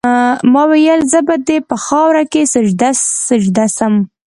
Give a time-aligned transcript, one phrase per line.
[0.53, 2.89] ما ویل زه به دي په خاوره کي سجده
[3.29, 3.93] سجده سم